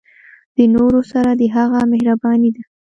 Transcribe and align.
د 0.55 0.57
نورو 0.73 1.01
سره 1.11 1.31
د 1.39 1.41
هغه 1.55 1.79
مهرباني 1.91 2.49
ده. 2.55 2.63